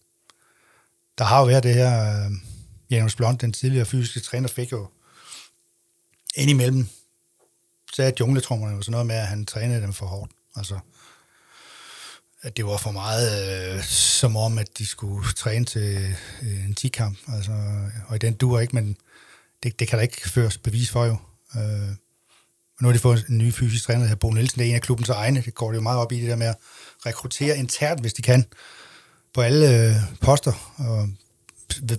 [1.17, 2.31] der har jo været det her, øh,
[2.89, 4.87] Janus Blond, den tidligere fysiske træner, fik jo
[6.35, 6.87] indimellem,
[7.93, 10.31] sagde jungletrummerne jo sådan noget med, at han trænede dem for hårdt.
[10.55, 10.79] Altså,
[12.41, 16.75] at det var for meget øh, som om, at de skulle træne til øh, en
[16.79, 17.17] 10-kamp.
[17.27, 17.51] Altså,
[18.07, 18.97] og i den duer ikke, men
[19.63, 21.17] det, det kan der ikke føres bevis for jo.
[21.55, 21.89] Øh,
[22.81, 24.59] nu har de fået en ny fysisk træner, der hedder Bo Nielsen.
[24.59, 25.41] Det er en af klubbens egne.
[25.41, 26.55] Det går det jo meget op i det der med at
[27.05, 28.45] rekruttere internt, hvis de kan,
[29.33, 30.73] på alle øh, poster.
[30.77, 31.09] Og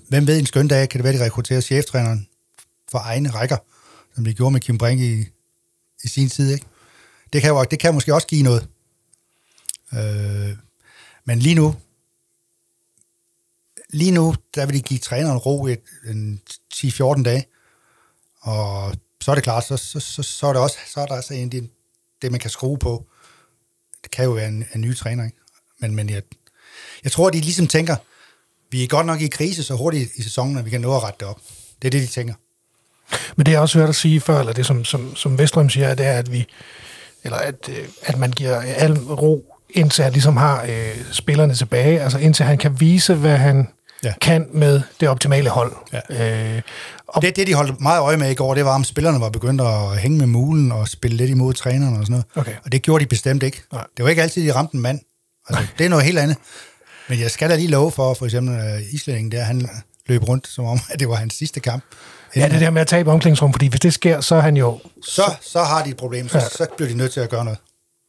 [0.08, 2.28] hvem ved en skøn dag, kan det være, de rekrutterer cheftræneren
[2.90, 3.56] for egne rækker,
[4.14, 5.24] som de gjorde med Kim Brink i,
[6.04, 6.52] i sin tid.
[6.52, 6.66] Ikke?
[7.36, 8.68] Det, kan jo, det kan måske også give noget.
[9.92, 10.56] Øh,
[11.24, 11.76] men lige nu,
[13.90, 16.40] lige nu, der vil de give træneren ro i en
[16.74, 17.46] 10-14 dage,
[18.40, 21.14] og så er det klart, så, så, så, så er det også så er der
[21.14, 21.70] altså en, det,
[22.22, 23.06] det, man kan skrue på.
[24.02, 25.36] Det kan jo være en, en ny træner, ikke?
[25.78, 26.22] Men, men jeg,
[27.04, 27.96] jeg tror, de ligesom tænker,
[28.70, 31.02] vi er godt nok i krise så hurtigt i sæsonen, at vi kan nå at
[31.02, 31.40] rette det op.
[31.82, 32.34] Det er det, de tænker.
[33.36, 35.94] Men det er også hørt at sige før, eller det som, som, som Vestrøm siger,
[35.94, 36.46] det er, at vi,
[37.24, 42.00] eller at, øh, at man giver al ro, indtil han ligesom har øh, spillerne tilbage,
[42.00, 43.68] altså indtil han kan vise, hvad han
[44.04, 44.12] ja.
[44.20, 45.72] kan med det optimale hold.
[45.92, 46.54] Ja.
[46.56, 46.62] Øh,
[47.08, 49.28] og det, det, de holdt meget øje med i går, det var, om spillerne var
[49.28, 52.26] begyndt at hænge med mulen og spille lidt imod træneren og sådan noget.
[52.34, 52.54] Okay.
[52.64, 53.62] Og det gjorde de bestemt ikke.
[53.72, 53.84] Nej.
[53.96, 55.00] Det var ikke altid, de ramte en mand.
[55.48, 56.36] Altså, det er noget helt andet.
[57.08, 59.68] Men jeg skal da lige love for, for eksempel uh, islændingen der, han
[60.06, 61.84] løb rundt, som om at det var hans sidste kamp.
[62.36, 64.80] Ja, det der med at tabe omklædningsrum, fordi hvis det sker, så er han jo...
[65.02, 66.48] Så, så har de et problem, så, ja.
[66.48, 67.58] så bliver de nødt til at gøre noget.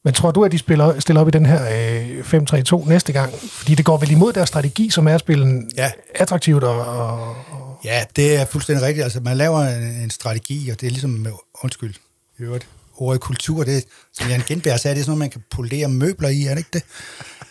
[0.03, 3.33] Men tror du, at de spiller, stiller op i den her øh, 5-3-2 næste gang?
[3.33, 5.91] Fordi det går vel imod deres strategi, som er at spille ja.
[6.15, 7.36] attraktivt og, og...
[7.83, 9.03] Ja, det er fuldstændig rigtigt.
[9.03, 11.10] Altså, man laver en, en strategi, og det er ligesom...
[11.10, 11.31] Med,
[11.63, 11.95] undskyld,
[12.39, 12.67] i øvrigt.
[12.97, 16.29] Ordet kultur, det som Jan Genberg sagde, det er sådan noget, man kan polere møbler
[16.29, 16.83] i, er det ikke det?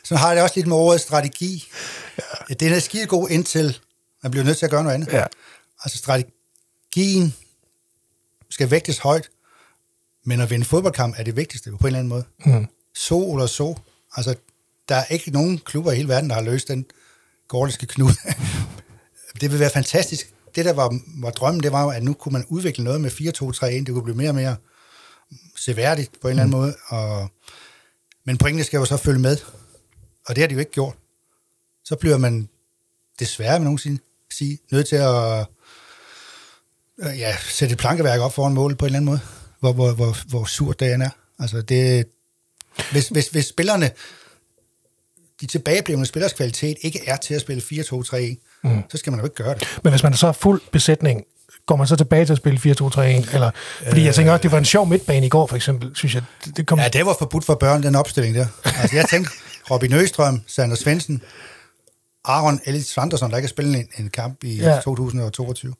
[0.04, 1.64] Så har det også lidt med ordet strategi.
[2.48, 2.54] Ja.
[2.54, 3.78] Det er skide god indtil
[4.26, 5.12] man bliver nødt til at gøre noget andet.
[5.12, 5.24] Ja.
[5.84, 7.34] Altså strategien
[8.50, 9.30] skal vægtes højt,
[10.24, 12.24] men at vinde fodboldkamp er det vigtigste på en eller anden måde.
[12.44, 12.66] Mm.
[12.94, 13.74] Så eller så.
[14.16, 14.34] Altså,
[14.88, 16.86] der er ikke nogen klubber i hele verden, der har løst den
[17.48, 18.14] gordiske knude.
[19.40, 20.34] det vil være fantastisk.
[20.54, 23.66] Det, der var, var drømmen, det var at nu kunne man udvikle noget med 4-2-3-1.
[23.66, 24.56] Det kunne blive mere og mere
[25.56, 26.60] seværdigt på en eller anden mm.
[26.60, 26.74] måde.
[26.88, 27.28] Og,
[28.24, 29.36] men pointene skal jo så følge med.
[30.26, 30.94] Og det har de jo ikke gjort.
[31.84, 32.48] Så bliver man
[33.18, 33.78] desværre, med nogen
[34.38, 35.46] sige, nødt til at
[37.18, 39.20] ja, sætte et plankeværk op foran målet på en eller anden måde
[39.60, 41.10] hvor, hvor, hvor, hvor surt dagen er.
[41.38, 42.06] Altså det,
[42.92, 43.90] hvis, hvis, hvis spillerne,
[45.40, 48.82] de tilbageblevende spillers kvalitet ikke er til at spille 4-2-3-1, mm.
[48.90, 49.78] så skal man jo ikke gøre det.
[49.82, 51.22] Men hvis man så har fuld besætning,
[51.66, 53.00] går man så tilbage til at spille 4-2-3-1?
[53.34, 53.50] Eller,
[53.86, 56.22] fordi jeg tænker også, det var en sjov midtbane i går, for eksempel, synes jeg.
[56.44, 56.78] Det, det kom...
[56.78, 58.46] Ja, det var forbudt for børn, den opstilling der.
[58.64, 59.30] Altså, jeg tænkte,
[59.70, 61.22] Robin Østrøm, Sander Svendsen,
[62.26, 64.80] Aaron Ellis Sanderson, der ikke har spillet en, en kamp i ja.
[64.80, 65.74] 2022.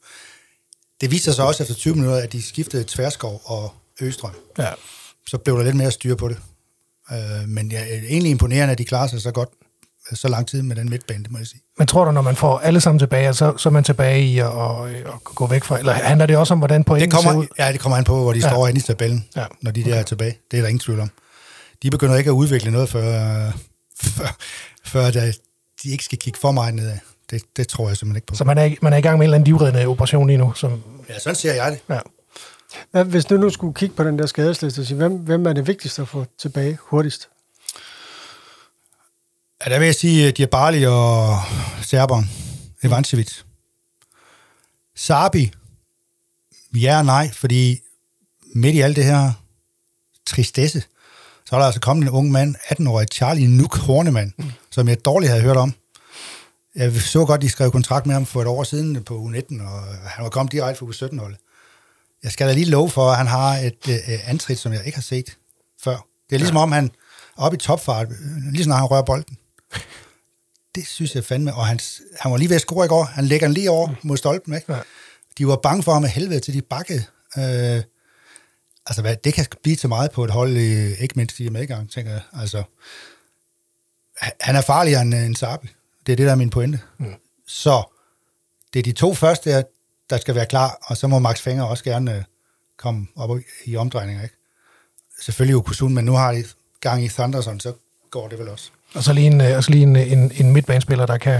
[1.01, 4.31] Det viser sig også efter 20 minutter, at de skiftede Tverskov og Østrøm.
[4.57, 4.69] Ja.
[5.27, 6.37] Så blev der lidt mere styr på det.
[7.11, 9.49] Øh, men det er egentlig imponerende, at de klarer sig så godt
[10.13, 11.61] så lang tid med den midtbane, det må jeg sige.
[11.77, 14.39] Men tror du, når man får alle sammen tilbage, så, så er man tilbage i
[14.39, 17.31] at, at, at gå væk fra, eller handler det også om, hvordan pointen det kommer,
[17.31, 17.47] ser ud?
[17.59, 18.49] Ja, det kommer an på, hvor de ja.
[18.49, 19.45] står inde i tabellen, ja.
[19.61, 20.37] når de der er tilbage.
[20.51, 21.09] Det er der ingen tvivl om.
[21.83, 23.51] De begynder ikke at udvikle noget, før,
[24.03, 24.35] før,
[24.85, 25.31] før der,
[25.83, 26.97] de ikke skal kigge for meget nedad.
[27.29, 28.35] Det, det tror jeg simpelthen ikke på.
[28.35, 30.53] Så man er, man er i gang med en eller anden livreddende operation lige nu?
[30.53, 30.83] Som...
[31.09, 31.95] Ja, sådan ser jeg det.
[32.93, 33.03] Ja.
[33.03, 36.01] Hvis du nu skulle kigge på den der skadesliste, så hvem, hvem er det vigtigste
[36.01, 37.29] at få tilbage hurtigst?
[39.65, 41.37] Ja, der vil jeg sige Diabali og
[41.81, 42.29] Serberen.
[42.83, 43.41] Ivancevic.
[44.95, 45.51] Sabi.
[46.73, 47.79] Ja og nej, fordi
[48.55, 49.31] midt i alt det her
[50.25, 50.83] tristesse,
[51.45, 54.51] så er der altså kommet en ung mand, 18-årig Charlie Nuke Hornemann, mm.
[54.77, 55.73] Som jeg dårligt havde hørt om.
[56.75, 59.83] Jeg så godt, de skrev kontrakt med ham for et år siden på U19, og
[59.83, 61.39] han var kommet direkte fra U17-holdet.
[62.23, 64.97] Jeg skal da lige love for, at han har et uh, antrit, som jeg ikke
[64.97, 65.37] har set
[65.83, 66.07] før.
[66.29, 66.61] Det er ligesom ja.
[66.61, 68.07] om, han er oppe i topfart,
[68.51, 69.37] lige snart han rører bolden.
[70.75, 71.79] Det synes jeg fandme, og han,
[72.19, 73.03] han var lige ved at score i går.
[73.03, 74.73] Han lægger den lige over mod stolpen, ikke?
[74.73, 74.79] Ja.
[75.37, 77.03] De var bange for ham af helvede, til de bakkede.
[77.37, 77.83] Øh,
[78.85, 82.11] altså, hvad, det kan blive til meget på et hold, ikke mindst i medgang, tænker
[82.11, 82.21] jeg.
[82.33, 82.63] Altså,
[84.19, 85.67] han er farligere end en Sabi.
[86.05, 86.79] Det er det, der er min pointe.
[86.97, 87.13] Mm.
[87.47, 87.83] Så
[88.73, 89.63] det er de to første,
[90.09, 92.23] der skal være klar, og så må Max Fenger også gerne øh,
[92.77, 94.35] komme op i omdrejninger, ikke?
[95.21, 96.43] Selvfølgelig Okusun, men nu har de
[96.81, 97.73] gang i Thunderson, så
[98.11, 98.69] går det vel også.
[98.93, 101.39] Og så lige en, øh, og så lige en, en, en midtbanespiller, der kan,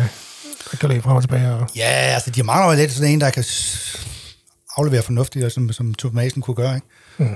[0.72, 1.54] der kan løbe frem og tilbage.
[1.54, 1.70] Og...
[1.76, 3.44] Ja, altså de mangler jo lidt sådan en, der kan
[4.78, 6.76] aflevere fornuftigt, som, som Thomasen kunne gøre.
[6.76, 6.88] Ikke?
[7.18, 7.36] Mm.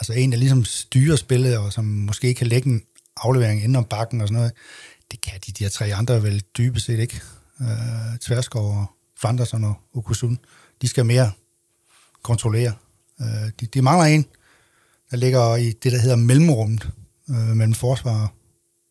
[0.00, 2.82] Altså en, der ligesom styrer spillet, og som måske kan lægge en
[3.16, 4.52] aflevering inden om bakken og sådan noget.
[5.10, 7.20] Det kan de, de her tre andre vel dybest set ikke.
[7.60, 8.86] Uh, Tverskov og
[9.20, 10.38] Flanderson og Okusun.
[10.82, 11.32] De skal mere
[12.22, 12.72] kontrollere.
[13.20, 13.26] Uh,
[13.60, 14.26] de, de mangler en,
[15.10, 16.90] der ligger i det, der hedder mellemrummet
[17.28, 18.32] uh, mellem forsvar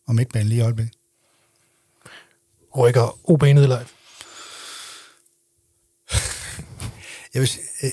[0.06, 0.96] og midtbanen lige i øjeblikket.
[2.76, 3.86] Rykker OB ned live?
[7.34, 7.50] jeg, vil,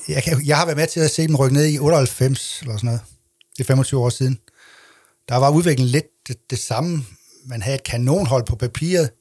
[0.08, 2.78] jeg, jeg, jeg har været med til at se dem rykke ned i 98 eller
[2.78, 3.02] sådan noget.
[3.58, 4.40] Det er 25 år siden.
[5.30, 7.06] Der var udviklingen lidt det, det samme.
[7.46, 9.12] Man havde et kanonhold på papiret.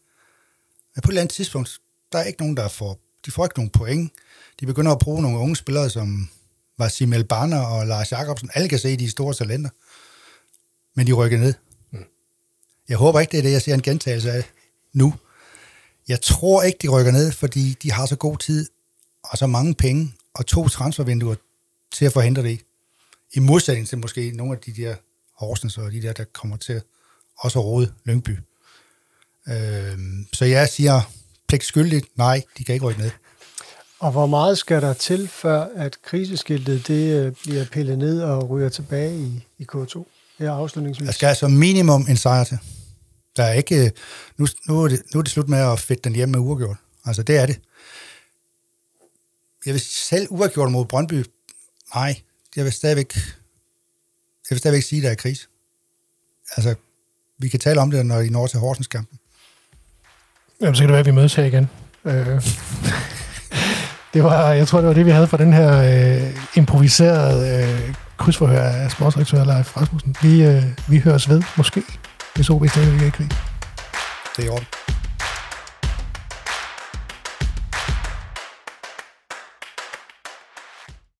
[0.94, 1.80] Men på et eller andet tidspunkt,
[2.12, 4.12] der er ikke nogen, der får, de får ikke nogen point.
[4.60, 6.28] De begynder at bruge nogle unge spillere, som
[6.78, 8.50] var Simel Barner og Lars Jakobsen.
[8.54, 9.70] Alle kan se de store talenter.
[10.94, 11.54] Men de rykker ned.
[12.88, 14.44] Jeg håber ikke, det er det, jeg ser en gentagelse af
[14.92, 15.14] nu.
[16.08, 18.68] Jeg tror ikke, de rykker ned, fordi de har så god tid
[19.22, 21.34] og så mange penge og to transfervinduer
[21.92, 22.62] til at forhindre det
[23.32, 23.38] i.
[23.38, 24.96] modsætning til måske nogle af de der
[25.36, 26.82] Horsens og de der, der kommer til
[27.38, 28.38] også at råde Lyngby.
[29.48, 29.98] Øh,
[30.32, 31.00] så jeg siger
[31.48, 33.10] pligt skyldigt, nej, de kan ikke rykke ned.
[33.98, 38.50] Og hvor meget skal der til, før at kriseskiltet det øh, bliver pillet ned og
[38.50, 40.04] ryger tilbage i, i K2?
[40.38, 41.06] Her afslutningsvis.
[41.06, 42.58] Der skal altså minimum en sejr til.
[43.36, 43.92] Der er ikke,
[44.36, 46.76] nu, nu, er det, nu er det slut med at fedte den hjemme med uafgjort.
[47.04, 47.60] Altså, det er det.
[49.66, 51.24] Jeg vil selv uafgjort mod Brøndby.
[51.94, 52.20] Nej,
[52.56, 53.14] jeg vil stadigvæk,
[54.52, 55.48] jeg vil stadigvæk sige, at der er kris.
[56.56, 56.74] Altså,
[57.38, 59.18] vi kan tale om det, når I når til Horsens-kampen.
[60.60, 61.68] Jamen, så kan det være, at vi mødes her igen.
[62.04, 62.26] Øh.
[64.14, 67.94] det var, jeg tror, det var det, vi havde for den her øh, improviserede øh,
[68.16, 70.16] krydsforhør af sportsrektør Leif Rasmussen.
[70.22, 71.82] Vi, øh, vi høres ved, måske
[72.34, 73.28] hvis OB stadigvæk er i krig.
[74.36, 74.66] Det er i orden.